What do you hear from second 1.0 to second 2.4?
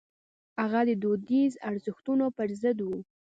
دودیزو ارزښتونو